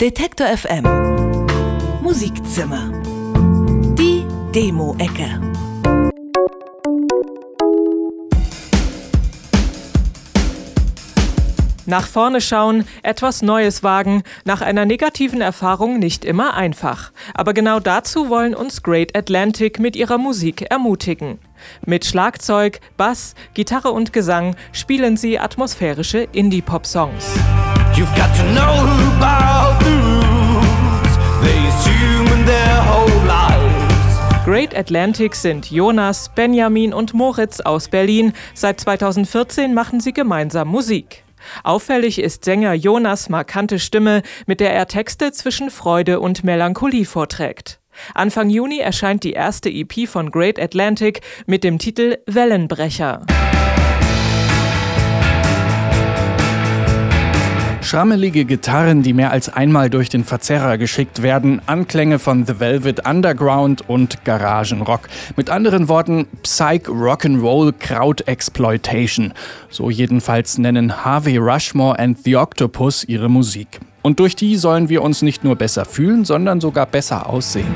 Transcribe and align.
Detektor 0.00 0.46
FM 0.46 0.84
Musikzimmer. 2.00 2.90
Die 3.98 4.24
Demo-Ecke. 4.54 5.38
Nach 11.84 12.06
vorne 12.06 12.40
schauen, 12.40 12.86
etwas 13.02 13.42
Neues 13.42 13.82
wagen, 13.82 14.22
nach 14.46 14.62
einer 14.62 14.86
negativen 14.86 15.42
Erfahrung 15.42 15.98
nicht 15.98 16.24
immer 16.24 16.54
einfach. 16.54 17.12
Aber 17.34 17.52
genau 17.52 17.78
dazu 17.78 18.30
wollen 18.30 18.54
uns 18.54 18.82
Great 18.82 19.14
Atlantic 19.14 19.78
mit 19.78 19.96
ihrer 19.96 20.16
Musik 20.16 20.62
ermutigen. 20.70 21.40
Mit 21.84 22.06
Schlagzeug, 22.06 22.80
Bass, 22.96 23.34
Gitarre 23.52 23.90
und 23.90 24.14
Gesang 24.14 24.56
spielen 24.72 25.18
sie 25.18 25.38
atmosphärische 25.38 26.26
Indie-Pop-Songs. 26.32 27.34
Atlantic 34.80 35.36
sind 35.36 35.70
Jonas, 35.70 36.30
Benjamin 36.34 36.94
und 36.94 37.12
Moritz 37.12 37.60
aus 37.60 37.88
Berlin. 37.88 38.32
Seit 38.54 38.80
2014 38.80 39.74
machen 39.74 40.00
sie 40.00 40.14
gemeinsam 40.14 40.68
Musik. 40.68 41.22
Auffällig 41.64 42.18
ist 42.18 42.46
Sänger 42.46 42.72
Jonas 42.72 43.28
markante 43.28 43.78
Stimme, 43.78 44.22
mit 44.46 44.58
der 44.58 44.72
er 44.72 44.86
Texte 44.86 45.32
zwischen 45.32 45.70
Freude 45.70 46.18
und 46.18 46.44
Melancholie 46.44 47.04
vorträgt. 47.04 47.78
Anfang 48.14 48.48
Juni 48.48 48.78
erscheint 48.78 49.22
die 49.22 49.32
erste 49.32 49.68
EP 49.68 50.08
von 50.08 50.30
Great 50.30 50.58
Atlantic 50.58 51.20
mit 51.44 51.62
dem 51.62 51.78
Titel 51.78 52.16
Wellenbrecher. 52.24 53.26
Schrammelige 57.90 58.44
Gitarren, 58.44 59.02
die 59.02 59.12
mehr 59.12 59.32
als 59.32 59.48
einmal 59.48 59.90
durch 59.90 60.08
den 60.08 60.22
Verzerrer 60.22 60.78
geschickt 60.78 61.22
werden, 61.22 61.60
Anklänge 61.66 62.20
von 62.20 62.46
The 62.46 62.60
Velvet 62.60 63.04
Underground 63.04 63.88
und 63.88 64.24
Garagenrock. 64.24 65.08
Mit 65.34 65.50
anderen 65.50 65.88
Worten, 65.88 66.28
Psych 66.44 66.86
Rock'n'Roll 66.86 67.74
Kraut 67.76 68.28
Exploitation. 68.28 69.32
So 69.70 69.90
jedenfalls 69.90 70.56
nennen 70.56 71.04
Harvey 71.04 71.36
Rushmore 71.36 71.98
and 71.98 72.16
the 72.22 72.36
Octopus 72.36 73.02
ihre 73.02 73.28
Musik. 73.28 73.80
Und 74.02 74.20
durch 74.20 74.36
die 74.36 74.54
sollen 74.54 74.88
wir 74.88 75.02
uns 75.02 75.22
nicht 75.22 75.42
nur 75.42 75.56
besser 75.56 75.84
fühlen, 75.84 76.24
sondern 76.24 76.60
sogar 76.60 76.86
besser 76.86 77.28
aussehen. 77.28 77.74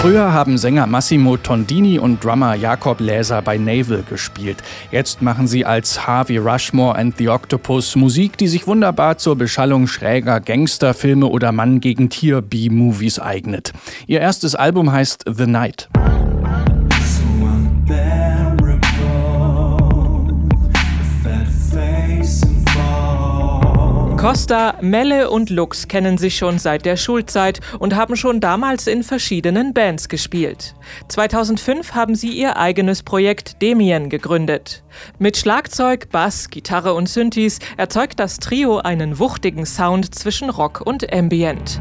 Früher 0.00 0.32
haben 0.32 0.56
Sänger 0.56 0.86
Massimo 0.86 1.36
Tondini 1.36 1.98
und 1.98 2.24
Drummer 2.24 2.54
Jakob 2.54 3.00
Läser 3.00 3.42
bei 3.42 3.58
Naval 3.58 4.02
gespielt. 4.08 4.56
Jetzt 4.90 5.20
machen 5.20 5.46
sie 5.46 5.66
als 5.66 6.06
Harvey 6.06 6.38
Rushmore 6.38 6.96
and 6.96 7.18
the 7.18 7.28
Octopus 7.28 7.96
Musik, 7.96 8.38
die 8.38 8.48
sich 8.48 8.66
wunderbar 8.66 9.18
zur 9.18 9.36
Beschallung 9.36 9.86
schräger 9.86 10.40
Gangsterfilme 10.40 11.26
oder 11.26 11.52
Mann 11.52 11.80
gegen 11.80 12.08
Tier 12.08 12.40
B-Movies 12.40 13.18
eignet. 13.18 13.74
Ihr 14.06 14.20
erstes 14.20 14.54
Album 14.54 14.90
heißt 14.90 15.26
The 15.26 15.46
Night. 15.46 15.90
Costa, 24.20 24.74
Melle 24.82 25.30
und 25.30 25.48
Lux 25.48 25.88
kennen 25.88 26.18
sich 26.18 26.36
schon 26.36 26.58
seit 26.58 26.84
der 26.84 26.98
Schulzeit 26.98 27.60
und 27.78 27.96
haben 27.96 28.16
schon 28.16 28.38
damals 28.38 28.86
in 28.86 29.02
verschiedenen 29.02 29.72
Bands 29.72 30.10
gespielt. 30.10 30.74
2005 31.08 31.94
haben 31.94 32.14
sie 32.14 32.28
ihr 32.28 32.58
eigenes 32.58 33.02
Projekt 33.02 33.62
Demien 33.62 34.10
gegründet. 34.10 34.82
Mit 35.18 35.38
Schlagzeug, 35.38 36.10
Bass, 36.10 36.50
Gitarre 36.50 36.92
und 36.92 37.08
Synthes 37.08 37.60
erzeugt 37.78 38.20
das 38.20 38.38
Trio 38.40 38.76
einen 38.76 39.18
wuchtigen 39.18 39.64
Sound 39.64 40.14
zwischen 40.14 40.50
Rock 40.50 40.82
und 40.84 41.10
Ambient. 41.14 41.80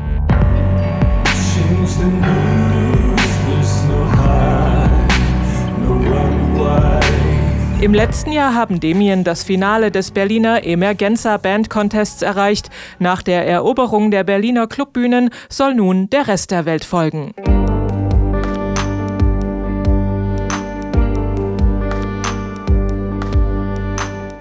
Im 7.81 7.93
letzten 7.93 8.33
Jahr 8.33 8.55
haben 8.55 8.81
Demien 8.81 9.23
das 9.23 9.43
Finale 9.43 9.89
des 9.89 10.11
Berliner 10.11 10.65
Emergenza 10.65 11.37
Band 11.37 11.69
Contests 11.69 12.21
erreicht. 12.21 12.69
Nach 12.99 13.21
der 13.21 13.47
Eroberung 13.47 14.11
der 14.11 14.25
Berliner 14.25 14.67
Clubbühnen 14.67 15.29
soll 15.47 15.75
nun 15.75 16.09
der 16.09 16.27
Rest 16.27 16.51
der 16.51 16.65
Welt 16.65 16.83
folgen. 16.83 17.33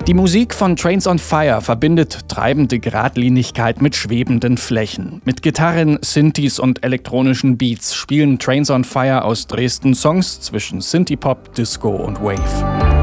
Die 0.08 0.14
Musik 0.14 0.52
von 0.52 0.74
Trains 0.74 1.06
on 1.06 1.20
Fire 1.20 1.60
verbindet 1.60 2.28
treibende 2.28 2.80
Gradlinigkeit 2.80 3.80
mit 3.80 3.94
schwebenden 3.94 4.56
Flächen. 4.56 5.22
Mit 5.24 5.42
Gitarren, 5.42 6.00
Synthes 6.02 6.58
und 6.58 6.82
elektronischen 6.82 7.56
Beats 7.56 7.94
spielen 7.94 8.40
Trains 8.40 8.68
on 8.68 8.82
Fire 8.82 9.24
aus 9.24 9.46
Dresden 9.46 9.94
Songs 9.94 10.40
zwischen 10.40 10.80
Synthie-Pop, 10.80 11.54
Disco 11.54 11.90
und 11.90 12.20
Wave. 12.20 12.97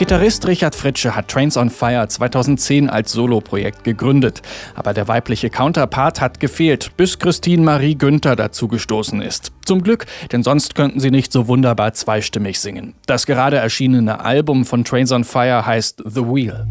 Gitarrist 0.00 0.46
Richard 0.46 0.74
Fritsche 0.74 1.14
hat 1.14 1.28
Trains 1.28 1.58
on 1.58 1.68
Fire 1.68 2.08
2010 2.08 2.88
als 2.88 3.12
Soloprojekt 3.12 3.84
gegründet. 3.84 4.40
Aber 4.74 4.94
der 4.94 5.08
weibliche 5.08 5.50
Counterpart 5.50 6.22
hat 6.22 6.40
gefehlt, 6.40 6.96
bis 6.96 7.18
Christine 7.18 7.62
Marie 7.62 7.96
Günther 7.96 8.34
dazugestoßen 8.34 9.20
ist. 9.20 9.52
Zum 9.66 9.82
Glück, 9.82 10.06
denn 10.32 10.42
sonst 10.42 10.74
könnten 10.74 11.00
sie 11.00 11.10
nicht 11.10 11.32
so 11.32 11.48
wunderbar 11.48 11.92
zweistimmig 11.92 12.60
singen. 12.60 12.94
Das 13.04 13.26
gerade 13.26 13.58
erschienene 13.58 14.20
Album 14.20 14.64
von 14.64 14.84
Trains 14.84 15.12
on 15.12 15.24
Fire 15.24 15.66
heißt 15.66 16.02
The 16.06 16.22
Wheel. 16.22 16.66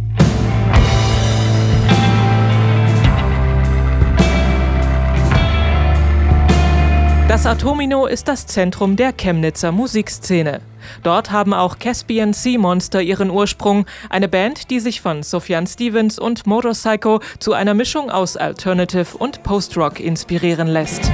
Das 7.40 7.46
Atomino 7.46 8.06
ist 8.06 8.28
das 8.28 8.48
Zentrum 8.48 8.98
der 8.98 9.14
Chemnitzer 9.14 9.72
Musikszene. 9.72 10.60
Dort 11.04 11.32
haben 11.32 11.54
auch 11.54 11.80
Caspian 11.80 12.34
Sea 12.34 12.60
Monster 12.60 13.02
ihren 13.02 13.30
Ursprung, 13.30 13.86
eine 14.10 14.28
Band, 14.28 14.70
die 14.70 14.82
sich 14.82 15.00
von 15.00 15.24
Sufjan 15.24 15.66
Stevens 15.66 16.20
und 16.20 16.46
Motorpsycho 16.46 17.22
zu 17.40 17.54
einer 17.54 17.74
Mischung 17.74 18.10
aus 18.10 18.36
Alternative 18.36 19.18
und 19.18 19.42
Post-Rock 19.42 20.02
inspirieren 20.02 20.68
lässt. 20.68 21.10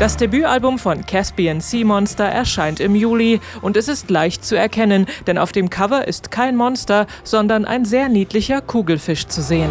Das 0.00 0.16
Debütalbum 0.16 0.78
von 0.78 1.04
Caspian 1.04 1.60
Sea 1.60 1.84
Monster 1.84 2.24
erscheint 2.24 2.80
im 2.80 2.94
Juli 2.94 3.38
und 3.60 3.76
es 3.76 3.86
ist 3.86 4.08
leicht 4.08 4.42
zu 4.42 4.56
erkennen, 4.56 5.04
denn 5.26 5.36
auf 5.36 5.52
dem 5.52 5.68
Cover 5.68 6.08
ist 6.08 6.30
kein 6.30 6.56
Monster, 6.56 7.06
sondern 7.22 7.66
ein 7.66 7.84
sehr 7.84 8.08
niedlicher 8.08 8.62
Kugelfisch 8.62 9.26
zu 9.26 9.42
sehen. 9.42 9.68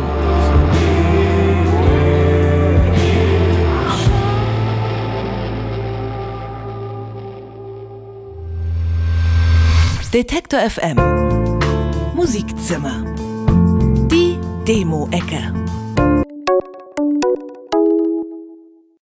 Detektor 10.13 10.59
FM 10.59 10.97
Musikzimmer. 12.13 13.03
Die 14.11 14.37
Demo-Ecke 14.67 15.53